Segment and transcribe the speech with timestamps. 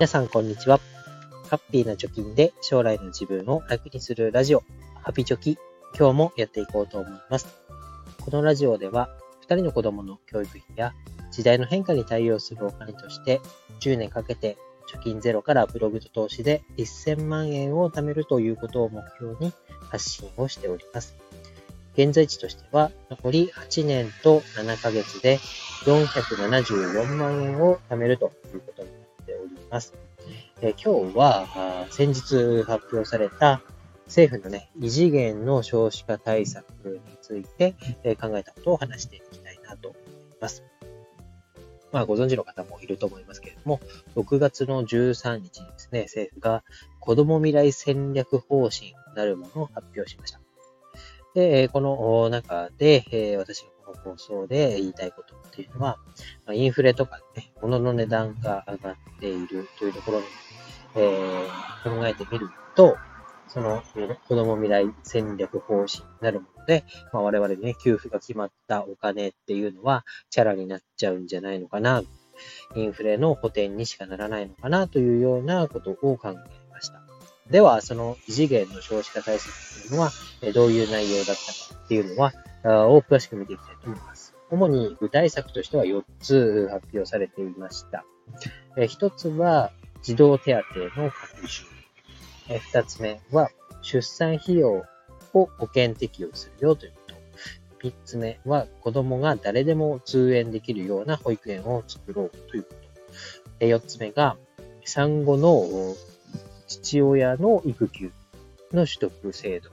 [0.00, 0.80] 皆さん、こんにちは。
[1.50, 4.62] ハッピーな貯金で将来の自分を楽にするラジオ、
[5.02, 5.58] ハピチョキ、
[5.94, 7.46] 今日もやっていこうと思います。
[8.24, 9.10] このラジオでは、
[9.46, 10.94] 2人の子供の教育費や
[11.30, 13.42] 時代の変化に対応するお金として、
[13.80, 14.56] 10年かけて
[14.90, 19.52] 貯金ゼロからブログと投資で1000万円を貯めるということを目標に
[19.90, 21.14] 発信をしております。
[21.92, 25.38] 現在地としては、残り8年と7ヶ月で
[25.84, 28.99] 474万円を貯めるということに
[29.54, 29.94] なっております。
[30.62, 33.62] え今日は先日発表された
[34.06, 40.02] 政府のね、異次元の少子化対策について、え考えたことを話していきたいなと思い
[40.40, 40.64] ます。
[41.92, 43.80] まあ、ご存知の方もいると思いますけれども、
[44.16, 46.62] 6月の13日にですね、政府が
[47.00, 50.40] 子ども未来戦略方針なるものを発表しました。
[51.34, 55.98] で、この中で、私がの放送で言いたいことっていうのは、
[56.46, 60.26] まインフレとかね、物の値段が上がっているというところに、
[60.96, 62.96] えー、考えてみると、
[63.48, 63.82] その
[64.28, 72.02] 子供未来戦略方針になるもので、まあ、我々ね、給付が決まったお金っていうのは、チャラになっちゃうんじゃないのかな、
[72.76, 76.34] インフレの補填にしかならないのかなというようなことを考え
[76.70, 77.02] ました。
[77.50, 80.10] では、その異次元の少子化対策というのは、
[80.54, 82.32] どういう内容だったかっていうのは、
[82.64, 84.34] を詳しく見ていきたいと思います。
[84.50, 88.04] 主に具体策としては4つ発表されていました。
[88.76, 89.70] 1つは、
[90.02, 91.64] 児童手当の拡充。
[92.48, 93.50] え2つ目は、
[93.82, 94.84] 出産費用
[95.32, 97.14] を保険適用するよということ。
[97.88, 102.74] 3つ目は、子供が誰でも通園できるような保育園を作ろうというこ
[103.60, 103.66] と。
[103.66, 104.36] 4つ目が、
[104.84, 105.94] 産後の
[106.66, 108.12] 父親の育休
[108.72, 109.70] の取得制度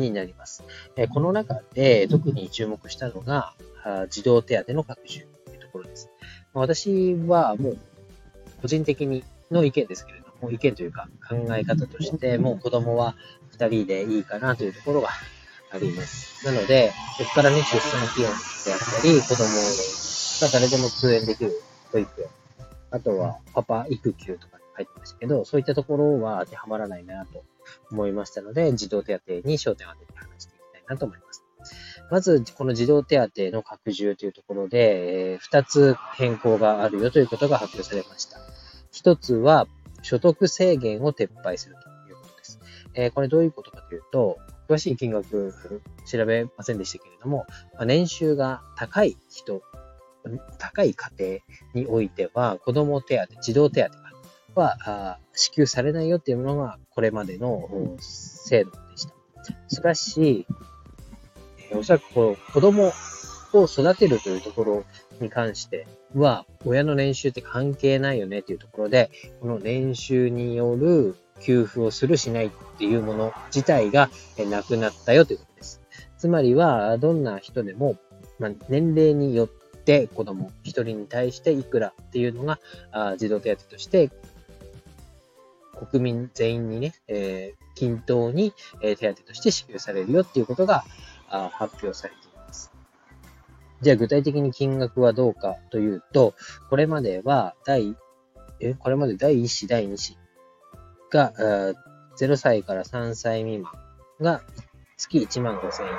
[0.00, 0.64] になります。
[1.12, 3.54] この中で特に注目したのが、
[4.10, 6.10] 児童手当の拡充というところです。
[6.52, 7.78] 私はもう
[8.62, 13.14] 個人的にの意見ですけれども、意見というか考え方として、もう子供は
[13.58, 15.08] 2人でいいかなというところが
[15.70, 16.46] あります。
[16.46, 18.34] なので、ここからね、出産費用で
[18.72, 19.44] あったり、子供
[20.40, 21.52] が誰でも通園できる
[21.92, 22.28] 保育園、
[22.90, 27.44] あとはパパ育休とか入ってましたけど、そういったところは当てはまらないなと
[27.90, 31.44] 思いましたので、児童手当に焦点を当てて話していきたいなと思います。
[32.10, 38.38] まず、この児童手当の拡充というところで、2つ変更があるよということが発表されました。
[38.92, 39.66] 1つは、
[40.02, 42.60] 所得制限を撤廃するということです。
[42.94, 44.38] えこれどういうことかというと、
[44.68, 45.52] 詳しい金額
[46.06, 47.46] 調べませんでしたけれども、
[47.84, 49.62] 年収が高い人、
[50.58, 51.40] 高い家庭
[51.74, 54.05] においては、子供手当、児童手当
[54.60, 59.14] は支給されないよっていうのがこれまでの制度でした。
[59.68, 60.46] しかし、
[61.72, 62.92] おそらくこう子供
[63.52, 64.84] を育てるというところ
[65.20, 74.10] に関しては、親の年収って関係ないよねっていうところで、この年収による給付をするしないっていうもの自体が
[74.50, 75.80] なくなったよということです。
[76.18, 77.96] つまりは、どんな人でも、
[78.38, 79.48] まあ、年齢によっ
[79.84, 82.58] て子供1人に対していくらっていうのが
[83.16, 84.10] 児童手当として
[85.76, 90.84] 国民全員にね、えー、均等に、え、手当として支給されるよっていうことが
[91.28, 92.72] あ発表されています。
[93.82, 96.34] じゃあ具体的に金額はどうかというと、
[96.70, 97.94] これまでは第、
[98.60, 100.16] え、これまで第1子、第2子
[101.10, 101.32] が、
[102.18, 103.72] 0歳から3歳未満
[104.20, 104.42] が
[104.96, 105.92] 月1万5千円。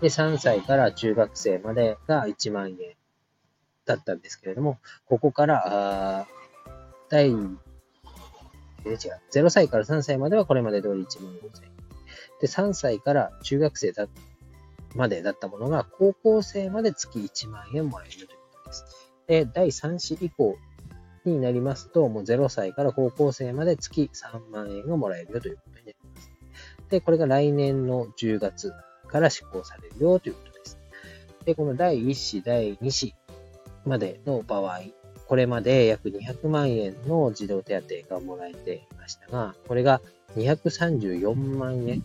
[0.00, 2.76] で、3歳から中学生までが1万円
[3.86, 6.26] だったんですけれども、ここから、あ
[7.08, 7.30] 第
[8.90, 8.98] 違う。
[9.32, 11.72] 0歳から3歳まではこれまで通り1万5000円。
[12.40, 14.08] で、3歳から中学生だ
[14.94, 18.84] までだったものが、高校生まで月1万円もらえるということです。
[19.26, 20.56] で、第3子以降
[21.24, 26.30] になりますと、もう0歳から高校生まで月3万円がもらえるよということになります。
[26.90, 28.72] で、これが来年の10月
[29.08, 30.78] から施行されるよということです。
[31.44, 33.14] で、この第1子、第2子
[33.84, 34.80] までの場合
[35.26, 40.00] これまで約200万円の児童手当がもらえていましたが、これが
[40.36, 42.04] 234万円。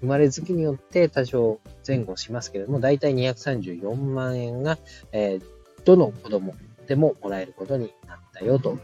[0.00, 4.78] 生まれ月によって多少前後しますけれども、だいたい234万円が、
[5.12, 5.42] えー、
[5.84, 6.54] どの子供
[6.86, 8.78] でももらえることになったよと、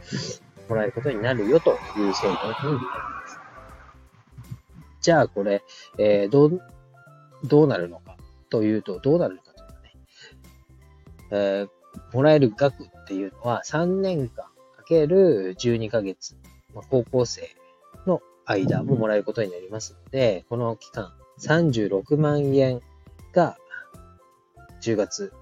[0.69, 3.41] もらえることになるよという制度になります。
[5.03, 5.63] じゃあこれ、
[5.99, 6.63] えー、どう、
[7.45, 8.17] どうなるのか
[8.49, 9.95] というと、どうなるのかというとね、
[11.33, 11.69] えー、
[12.13, 14.45] もらえる額っていうのは3年間
[14.77, 16.37] かける12ヶ月、
[16.75, 17.49] まあ、高校生
[18.07, 22.81] の間ももらえることになりますので、この期間36万円
[23.33, 23.57] が
[24.83, 25.33] 10月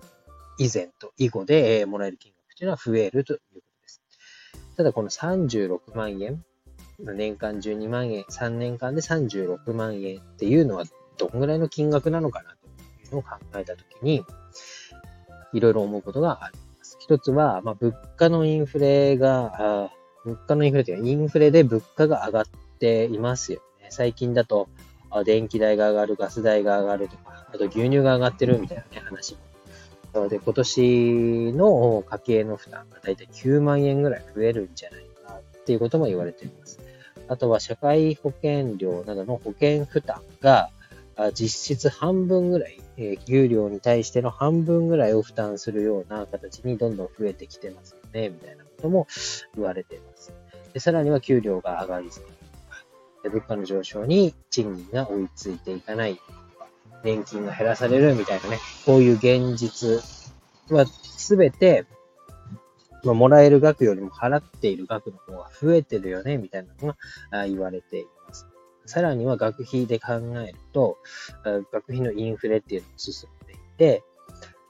[0.58, 4.02] 以前と以後でもらえる金額というのは増えるということです。
[4.76, 6.44] ただこの36万円、
[6.98, 10.84] 年間12万円、3年間で36万円っていうのは
[11.16, 12.56] どんぐらいの金額なのかなと
[13.06, 14.24] いうのを考えたときに、
[15.52, 16.96] いろいろ思うことがあります。
[17.00, 19.90] 一つは、まあ、物価のインフレが、
[20.24, 22.44] 物価のインフレというか、インフレで物価が上がっ
[22.78, 23.88] ていますよね。
[23.90, 24.68] 最近だと、
[25.24, 29.40] 電気代が上がる、ガス代が上がるとか、あと牛乳が上がってるみたいなね、話も。
[30.12, 36.80] なので、今年の家計の負担がだいたい9万円ぐらい増えるんじゃないかっていうことも言われています。
[37.28, 40.70] あとは社会保険料などの保険負担が
[41.34, 49.06] 実質半分ぐらい、えー、給料に対しての半分ぐらいを負担するような形にどんどん増えてきてますよね、みたいなことも
[49.56, 50.32] 言われています。
[50.72, 52.32] でさらには給料が上がりすぎる
[53.22, 56.22] とか、物価の上昇に賃金が追いついていかないと
[56.58, 56.68] か、
[57.02, 60.00] 年金が減らされるみたいなね、こういう現実
[60.70, 61.86] はすべて
[63.04, 66.94] まあ、もらえる額よりも払っている額の方が増えてるよね、みたいなの
[67.30, 68.17] が言われています。
[68.88, 70.14] さらには学費で考
[70.44, 70.98] えると、
[71.72, 74.02] 学費のインフレっていうのも進んでいて、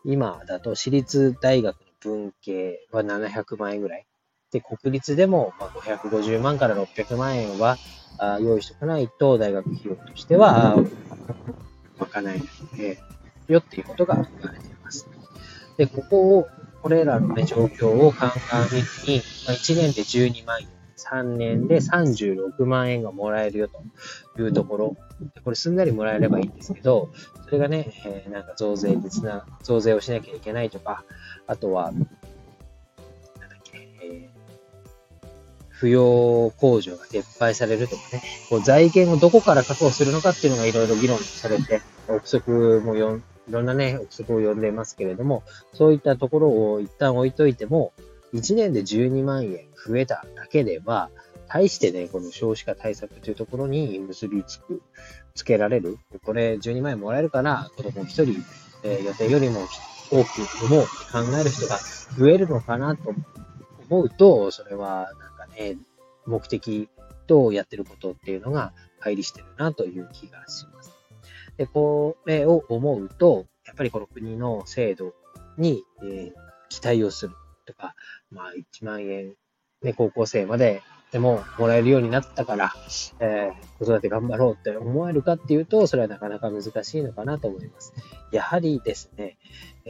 [0.05, 4.07] 今だと私立大学の文系は700万円ぐらい。
[4.51, 7.79] で、国立でも550万から600万円は
[8.41, 10.77] 用意しておかないと大学費用としては
[11.99, 12.45] 賄えないの
[12.77, 12.99] で、
[13.47, 15.09] よっていうことが言われています。
[15.77, 16.49] で、ここを
[16.83, 18.35] これらの、ね、状況を鑑
[18.73, 20.69] みずに、まあ、1年で12万円、
[20.99, 24.97] 3年で36万円がもらえるよというところ。
[25.45, 27.11] これすんなりもらえればいいんですけど、
[27.45, 31.05] それがね、えー、なんか増税でつな、増税をしなきゃいけないとか、
[31.47, 45.43] あとは、なんだっけ、えー、扶養控除が撤廃されるとかね、こう財源をどこから確保するのかっていうのがいろいろ議論されて、憶測も読いろんなね、憶測を呼んでますけれども、
[45.73, 47.93] そういったところを一旦置いといても、
[48.35, 51.11] 1年で12万円増えただけでは、
[51.49, 54.83] 対してね、この少子化対策というところに結びつく、
[55.35, 55.99] つけられる。
[56.25, 58.45] これ12万円もらえるから、子供1人、
[58.85, 59.61] えー、予定よりも
[60.11, 61.79] 多くもう考える人が
[62.19, 62.97] 増えるのかな？
[62.97, 63.15] と
[63.89, 65.79] 思うと、それはなんかね、
[66.27, 66.89] 目的
[67.27, 70.93] とやってることっていうのが乖離してるなという気がします。
[71.57, 75.15] で、これを思うと、やっぱりこの国の制度
[75.57, 76.33] に、えー、
[76.69, 77.35] 期待をする
[77.69, 77.95] とか、
[78.31, 79.35] まあ1万円、
[79.83, 80.83] ね、高校生まで
[81.13, 82.73] でももらえるようになったから、
[83.21, 87.95] えー、子育て頑張ろうって思えるかっていうと、それはなかなか難しいのかなと思います。
[88.31, 89.39] やはりですね、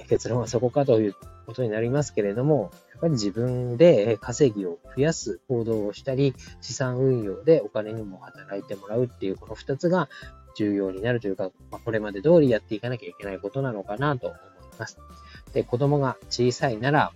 [0.09, 1.17] 結論はそこかという
[1.47, 10.09] ことになりますけれども、やっぱり自分で稼ぎを増やす行動をしたり、資産運用でお金にも働いてもらうっていうこの二つが
[10.57, 14.41] 重要になるというか、まあ、これまで通りやっていかなきゃいけないことなのかなと思い
[14.79, 14.99] ます。
[15.53, 17.13] で、子供が小さいなら、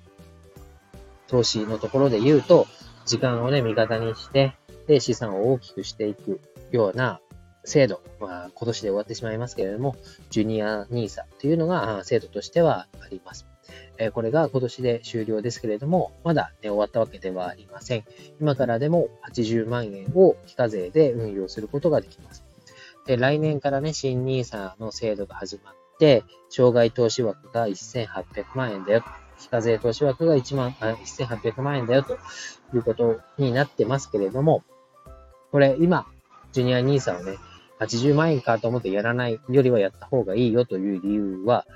[1.33, 2.67] 投資のところで言うと、
[3.07, 4.55] 時間をね、味方にして、
[4.87, 6.41] で、資産を大きくしていく
[6.71, 7.21] ような
[7.65, 9.97] 制度、まあ、今年で終わってしまいますけれども、
[10.29, 13.47] ジュニア NISA というのが制度としてはあります。
[13.97, 18.05] えこれが今年で終了ですけれども、まだ、ね、終わったわけではありません。
[18.39, 22.45] 今からでも80万円を非課税で運用することができます。
[23.07, 29.05] で、来年からね、新 NISA の制度が始まって、障害投資枠が1800万円だよ。
[29.43, 32.19] 非課税投資枠が1万、あ1800万円だよと
[32.75, 34.63] いうことになってますけれども、
[35.51, 36.07] これ今、
[36.53, 37.37] ジュニア NISA をね、
[37.81, 41.67] 80万円かと思ってやらないよりはやった方がいいよという理由は、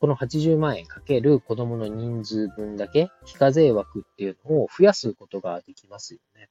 [0.00, 6.48] この80万円かける子供の人数分だけ非課税枠っていうのを増やすことができますよね。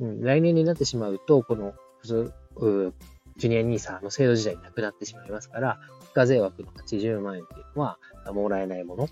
[0.00, 7.98] うん、来年になってしまうと、このジュニア NISA の制度自体なくなってしまいますから、非課税枠の80万円っていうのは
[8.34, 9.08] もらえないもの。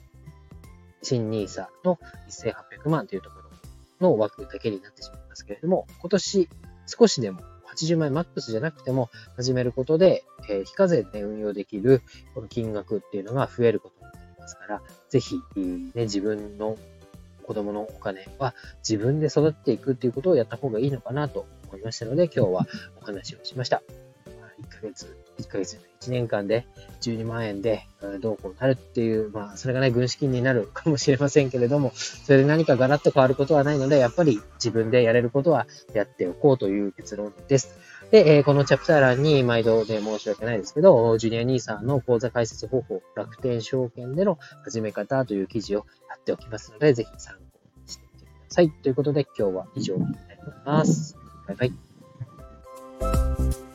[1.03, 3.37] 新 NISA の1800万というとこ
[4.01, 6.49] ろの枠だけになってしまいますけれども、今年
[6.87, 7.41] 少しでも
[7.77, 12.03] 80万円マックスじゃなくても始めることで、えー、非課税で運用できる
[12.35, 16.77] この金額っていうのが増えることになりますから、ぜひ、ね、自分の
[17.45, 18.55] 子供のお金は
[18.87, 22.67] 自分で育っていくっていうことをやった方がいいのかなと思いましたので、今日は
[23.01, 23.83] お話をしました。
[24.69, 26.67] 1ヶ月、1ヶ月、1年間で
[27.01, 27.87] 12万円で
[28.21, 37.79] どうこうなるっていう、まあ、それがね、軍資金になるかもしれませんけれども、それで何かガラッと変わることはないので、やっぱり自分でやれることはやっておこうという結論です。
[38.11, 47.41] で、えー、このチャプター欄に毎度で申し訳ないですけど、ジュニア兄さんの講座解説方法、楽天証券での始め方という記事を貼っておきますので、ぜひ参考
[47.83, 48.71] にしてみてください。
[48.71, 50.17] ということで、今日は以上になり
[50.65, 51.17] ます。
[51.47, 53.68] バイバイ。